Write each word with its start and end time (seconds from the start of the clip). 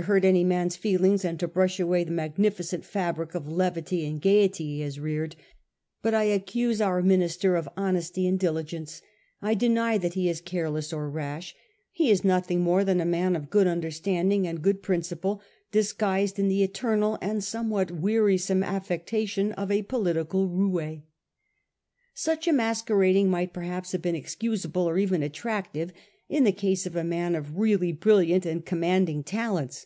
hurt 0.00 0.24
any 0.24 0.42
man's 0.44 0.76
feelings, 0.76 1.26
and 1.26 1.38
to 1.38 1.46
brush 1.46 1.78
away 1.78 2.02
the 2.02 2.10
mag 2.10 2.36
nificent 2.36 2.84
fabric 2.84 3.34
of 3.34 3.46
levity 3.52 4.06
and 4.06 4.22
gaiety 4.22 4.64
he 4.64 4.80
has 4.80 4.98
reared; 4.98 5.36
but 6.00 6.14
I 6.14 6.22
accuse 6.22 6.80
our 6.80 7.02
minister 7.02 7.54
of 7.54 7.68
honesty 7.76 8.26
and 8.26 8.38
diligence; 8.38 9.02
I 9.42 9.52
deny 9.52 9.98
that 9.98 10.14
he 10.14 10.26
is 10.30 10.40
careless 10.40 10.90
or 10.90 11.10
rash: 11.10 11.54
he 11.92 12.10
is 12.10 12.24
nothing 12.24 12.62
more 12.62 12.82
than 12.82 12.98
a 12.98 13.04
man 13.04 13.36
of 13.36 13.50
good 13.50 13.66
understanding 13.66 14.46
and 14.46 14.62
good 14.62 14.80
prin 14.82 15.02
ciple 15.02 15.40
disguised 15.70 16.38
in 16.38 16.48
the 16.48 16.62
eternal 16.62 17.18
and 17.20 17.44
somewhat 17.44 17.90
wearisome 17.90 18.62
affectation 18.62 19.52
of 19.52 19.70
a 19.70 19.82
political 19.82 20.48
roue' 20.48 21.02
Such 22.14 22.48
a 22.48 22.54
masquerading 22.54 23.26
♦ 23.26 23.28
might 23.28 23.52
perhaps 23.52 23.92
have 23.92 24.00
been 24.00 24.16
excusable, 24.16 24.88
or 24.88 24.96
even 24.96 25.22
attractive, 25.22 25.92
in 26.30 26.44
the 26.44 26.52
case 26.52 26.86
of 26.86 26.96
a 26.96 27.04
man 27.04 27.34
of 27.34 27.56
really 27.58 27.92
brilliant 27.92 28.46
and 28.46 28.64
commanding 28.64 29.22
talents. 29.22 29.84